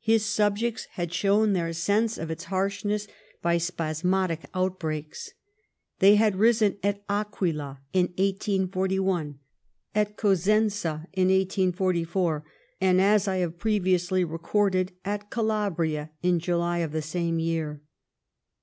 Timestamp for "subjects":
0.26-0.84